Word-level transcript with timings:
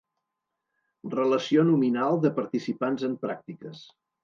Relació 1.15 1.67
nominal 1.69 2.19
de 2.25 2.33
participants 2.41 3.07
en 3.11 3.17
pràctiques. 3.29 3.89